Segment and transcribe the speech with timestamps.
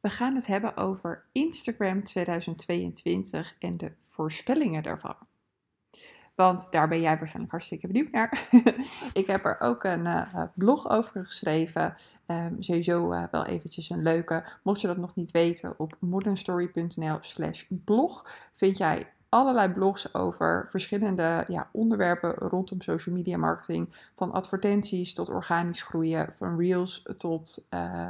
[0.00, 5.16] We gaan het hebben over Instagram 2022 en de voorspellingen daarvan.
[6.34, 8.48] Want daar ben jij waarschijnlijk hartstikke benieuwd naar.
[9.12, 11.96] ik heb er ook een uh, blog over geschreven.
[12.26, 14.44] Um, sowieso uh, wel eventjes een leuke.
[14.62, 20.66] Mocht je dat nog niet weten, op modernstory.nl slash blog vind jij allerlei blogs over
[20.70, 24.10] verschillende ja, onderwerpen rondom social media marketing.
[24.16, 27.66] Van advertenties tot organisch groeien, van reels tot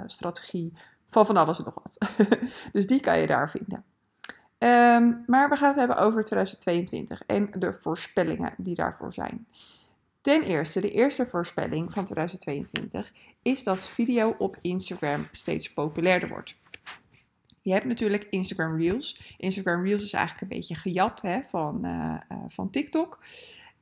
[0.06, 0.72] strategie,
[1.10, 1.98] van van alles en nog wat.
[2.72, 3.84] dus die kan je daar vinden.
[4.58, 9.46] Ehm, maar we gaan het hebben over 2022 en de voorspellingen die daarvoor zijn.
[10.20, 13.12] Ten eerste, de eerste voorspelling van 2022
[13.42, 16.56] is dat video op Instagram steeds populairder wordt.
[17.62, 19.34] Je hebt natuurlijk Instagram Reels.
[19.38, 23.18] Instagram Reels is eigenlijk een beetje gejat hè, van, uh, uh, van TikTok.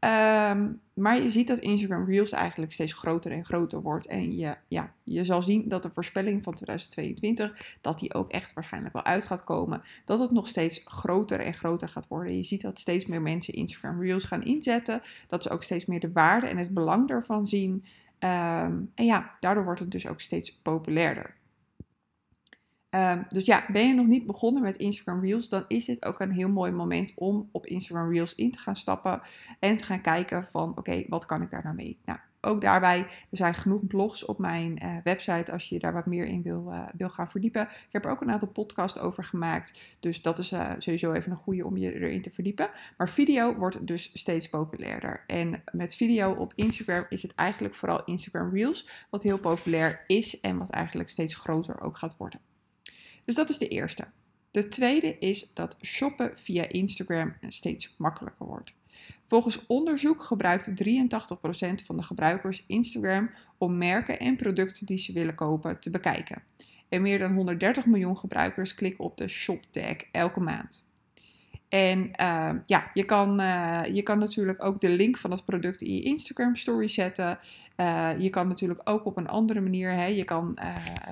[0.00, 4.06] Um, maar je ziet dat Instagram Reels eigenlijk steeds groter en groter wordt.
[4.06, 8.52] En je, ja, je zal zien dat de voorspelling van 2022, dat die ook echt
[8.52, 9.82] waarschijnlijk wel uit gaat komen.
[10.04, 12.36] Dat het nog steeds groter en groter gaat worden.
[12.36, 15.02] Je ziet dat steeds meer mensen Instagram Reels gaan inzetten.
[15.26, 17.72] Dat ze ook steeds meer de waarde en het belang daarvan zien.
[18.18, 21.37] Um, en ja, daardoor wordt het dus ook steeds populairder.
[22.90, 26.20] Um, dus ja, ben je nog niet begonnen met Instagram Reels, dan is dit ook
[26.20, 29.20] een heel mooi moment om op Instagram Reels in te gaan stappen
[29.58, 31.98] en te gaan kijken van oké, wat kan ik daar nou mee?
[32.04, 36.06] Nou, ook daarbij, er zijn genoeg blogs op mijn uh, website als je daar wat
[36.06, 37.62] meer in wil, uh, wil gaan verdiepen.
[37.62, 41.30] Ik heb er ook een aantal podcasts over gemaakt, dus dat is uh, sowieso even
[41.30, 42.70] een goede om je erin te verdiepen.
[42.96, 45.24] Maar video wordt dus steeds populairder.
[45.26, 50.40] En met video op Instagram is het eigenlijk vooral Instagram Reels wat heel populair is
[50.40, 52.47] en wat eigenlijk steeds groter ook gaat worden.
[53.28, 54.06] Dus dat is de eerste.
[54.50, 58.74] De tweede is dat shoppen via Instagram steeds makkelijker wordt.
[59.26, 65.34] Volgens onderzoek gebruikt 83% van de gebruikers Instagram om merken en producten die ze willen
[65.34, 66.42] kopen te bekijken.
[66.88, 70.87] En meer dan 130 miljoen gebruikers klikken op de shop tag elke maand.
[71.68, 75.80] En uh, ja, je kan, uh, je kan natuurlijk ook de link van het product
[75.80, 77.38] in je Instagram story zetten.
[77.76, 80.58] Uh, je kan natuurlijk ook op een andere manier, hè, je kan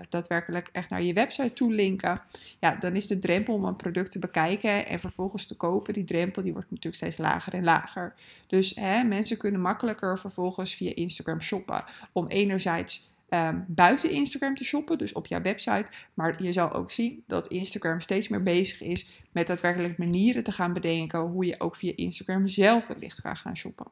[0.08, 2.20] daadwerkelijk echt naar je website toe linken.
[2.60, 6.04] Ja, dan is de drempel om een product te bekijken en vervolgens te kopen, die
[6.04, 8.14] drempel die wordt natuurlijk steeds lager en lager.
[8.46, 14.64] Dus hè, mensen kunnen makkelijker vervolgens via Instagram shoppen om enerzijds um, buiten Instagram te
[14.64, 15.90] shoppen, dus op jouw website.
[16.14, 20.52] Maar je zal ook zien dat Instagram steeds meer bezig is met daadwerkelijk manieren te
[20.52, 23.86] gaan bedenken hoe je ook via Instagram zelf wellicht gaat gaan shoppen.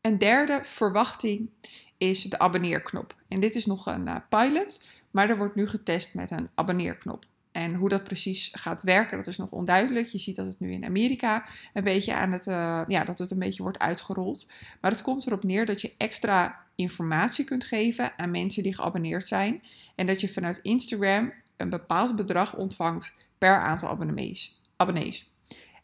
[0.00, 1.50] Een derde verwachting
[1.98, 3.14] is de abonneerknop.
[3.28, 7.24] En dit is nog een uh, pilot, maar er wordt nu getest met een abonneerknop.
[7.62, 10.08] En hoe dat precies gaat werken, dat is nog onduidelijk.
[10.08, 13.30] Je ziet dat het nu in Amerika een beetje aan het, uh, ja, dat het
[13.30, 14.50] een beetje wordt uitgerold.
[14.80, 19.28] Maar het komt erop neer dat je extra informatie kunt geven aan mensen die geabonneerd
[19.28, 19.62] zijn.
[19.94, 24.60] En dat je vanuit Instagram een bepaald bedrag ontvangt per aantal abonnees.
[24.76, 25.31] abonnees.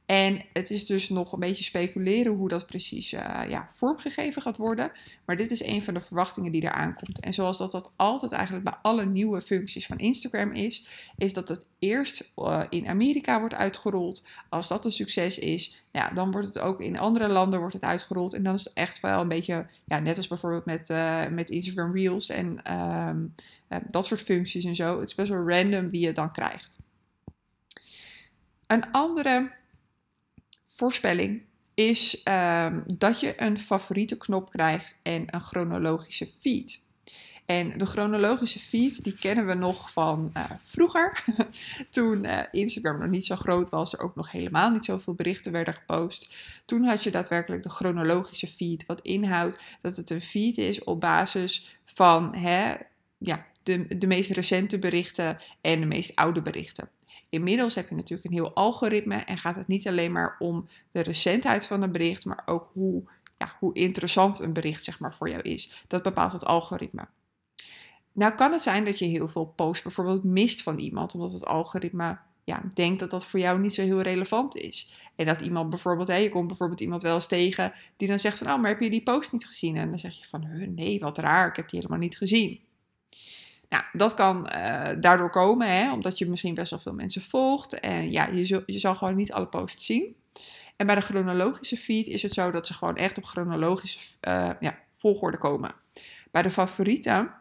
[0.09, 4.57] En het is dus nog een beetje speculeren hoe dat precies uh, ja, vormgegeven gaat
[4.57, 4.93] worden.
[5.25, 7.21] Maar dit is een van de verwachtingen die eraan komt.
[7.21, 11.49] En zoals dat, dat altijd eigenlijk bij alle nieuwe functies van Instagram is, is dat
[11.49, 14.27] het eerst uh, in Amerika wordt uitgerold.
[14.49, 17.85] Als dat een succes is, ja, dan wordt het ook in andere landen wordt het
[17.85, 18.33] uitgerold.
[18.33, 21.51] En dan is het echt wel een beetje, ja, net als bijvoorbeeld met, uh, met
[21.51, 22.75] Instagram Reels en
[23.09, 23.35] um,
[23.89, 25.01] dat soort functies en zo.
[25.01, 26.79] Het is best wel random wie je dan krijgt.
[28.67, 29.57] Een andere
[30.79, 31.43] voorspelling
[31.75, 36.83] is um, dat je een favoriete knop krijgt en een chronologische feed.
[37.47, 41.25] En de chronologische feed, die kennen we nog van uh, vroeger.
[41.91, 45.53] Toen uh, Instagram nog niet zo groot was, er ook nog helemaal niet zoveel berichten
[45.53, 46.35] werden gepost.
[46.65, 51.01] Toen had je daadwerkelijk de chronologische feed, wat inhoudt dat het een feed is op
[51.01, 52.75] basis van hè,
[53.19, 56.89] ja, de, de meest recente berichten en de meest oude berichten.
[57.29, 61.01] Inmiddels heb je natuurlijk een heel algoritme en gaat het niet alleen maar om de
[61.01, 63.03] recentheid van een bericht, maar ook hoe,
[63.39, 65.85] ja, hoe interessant een bericht zeg maar, voor jou is.
[65.87, 67.09] Dat bepaalt het algoritme.
[68.13, 71.47] Nou kan het zijn dat je heel veel posts bijvoorbeeld mist van iemand, omdat het
[71.47, 74.97] algoritme ja, denkt dat dat voor jou niet zo heel relevant is.
[75.17, 78.39] En dat iemand bijvoorbeeld, hè, je komt bijvoorbeeld iemand wel eens tegen die dan zegt
[78.39, 79.77] van, oh, maar heb je die post niet gezien?
[79.77, 82.61] En dan zeg je van, nee, wat raar, ik heb die helemaal niet gezien.
[83.69, 87.81] Nou, dat kan uh, daardoor komen, hè, omdat je misschien best wel veel mensen volgt.
[87.81, 90.17] En ja, je, je zal gewoon niet alle posts zien.
[90.77, 93.99] En bij de chronologische feed is het zo dat ze gewoon echt op chronologische
[94.29, 95.75] uh, ja, volgorde komen.
[96.31, 97.35] Bij de favorieten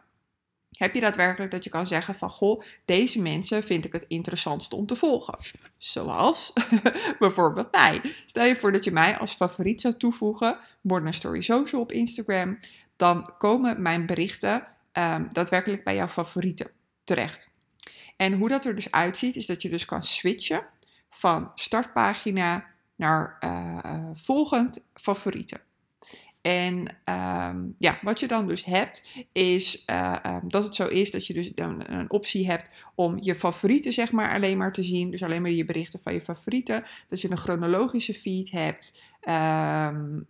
[0.78, 4.72] heb je daadwerkelijk dat je kan zeggen van, goh, deze mensen vind ik het interessantst
[4.72, 5.38] om te volgen.
[5.76, 6.52] Zoals
[7.18, 8.00] bijvoorbeeld mij.
[8.26, 12.58] Stel je voor dat je mij als favoriet zou toevoegen, Modern Story Social op Instagram,
[12.96, 14.66] dan komen mijn berichten
[14.98, 16.70] um, daadwerkelijk bij jouw favorieten
[17.04, 17.50] terecht.
[18.16, 20.66] En hoe dat er dus uitziet, is dat je dus kan switchen
[21.10, 22.66] van startpagina
[22.96, 25.60] naar uh, volgend favorieten.
[26.48, 31.26] En ehm, ja, wat je dan dus hebt, is uh, dat het zo is dat
[31.26, 35.10] je dus dan een optie hebt om je favorieten, zeg maar, alleen maar te zien.
[35.10, 36.84] Dus alleen maar je berichten van je favorieten.
[37.06, 39.02] Dat je een chronologische feed hebt.
[39.20, 40.26] Um,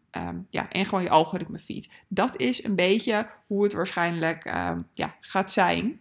[0.51, 1.89] ja, en gewoon je algoritme feed.
[2.09, 4.45] Dat is een beetje hoe het waarschijnlijk
[4.93, 6.01] ja, gaat zijn.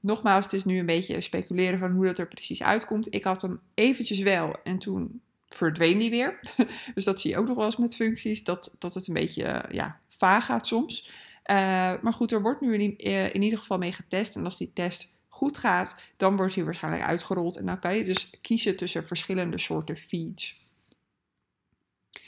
[0.00, 3.14] nogmaals, het is nu een beetje speculeren van hoe dat er precies uitkomt.
[3.14, 5.20] Ik had hem eventjes wel en toen
[5.54, 6.40] verdween die weer.
[6.94, 9.64] dus dat zie je ook nog wel eens met functies, dat, dat het een beetje
[9.70, 11.10] ja, vaag gaat soms.
[11.50, 11.56] Uh,
[12.02, 12.98] maar goed, er wordt nu in,
[13.32, 14.36] in, ieder geval mee getest.
[14.36, 17.56] En als die test goed gaat, dan wordt hij waarschijnlijk uitgerold.
[17.56, 20.62] En dan kan je dus kiezen tussen verschillende soorten feeds.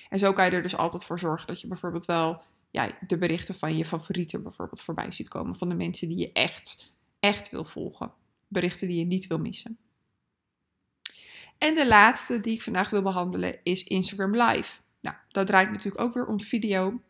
[0.08, 3.18] En zo kan je er dus altijd voor zorgen dat je bijvoorbeeld wel ja, de
[3.18, 5.56] berichten van je favorieten bijvoorbeeld voorbij ziet komen.
[5.56, 8.12] Van de mensen die je echt, echt wil volgen.
[8.48, 9.78] Berichten die je niet wil missen.
[11.58, 14.80] En de laatste die ik vandaag wil behandelen is Instagram Live.
[15.00, 17.00] Nou, dat draait natuurlijk ook weer om video.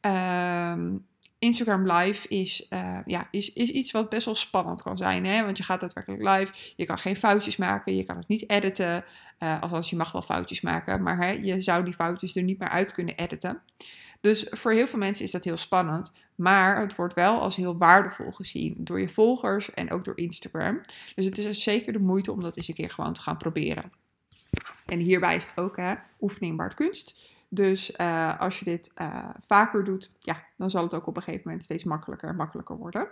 [0.00, 0.96] Ehm,
[1.38, 5.26] Instagram Live is, uh, ja, is, is iets wat best wel spannend kan zijn.
[5.26, 5.44] Hè?
[5.44, 6.52] Want je gaat daadwerkelijk live.
[6.76, 7.96] Je kan geen foutjes maken.
[7.96, 9.04] Je kan het niet editen.
[9.38, 11.02] Uh, althans, je mag wel foutjes maken.
[11.02, 13.62] Maar hè, je zou die foutjes er niet meer uit kunnen editen.
[14.20, 16.12] Dus voor heel veel mensen is dat heel spannend.
[16.34, 20.80] Maar het wordt wel als heel waardevol gezien door je volgers en ook door Instagram.
[21.14, 23.92] Dus het is zeker de moeite om dat eens een keer gewoon te gaan proberen.
[24.86, 27.18] En hierbij is het ook hè, oefening baart kunst.
[27.48, 31.22] Dus uh, als je dit uh, vaker doet, ja, dan zal het ook op een
[31.22, 33.08] gegeven moment steeds makkelijker en makkelijker worden.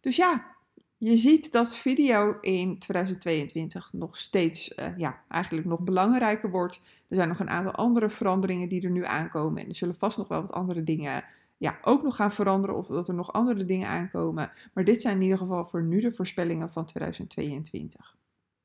[0.00, 0.56] Dus ja,
[1.02, 6.80] je ziet dat video in 2022 nog steeds, uh, ja, eigenlijk nog belangrijker wordt.
[7.08, 9.62] Er zijn nog een aantal andere veranderingen die er nu aankomen.
[9.62, 11.24] En er zullen vast nog wel wat andere dingen
[11.56, 14.52] ja, ook nog gaan veranderen of dat er nog andere dingen aankomen.
[14.72, 18.16] Maar dit zijn in ieder geval voor nu de voorspellingen van 2022.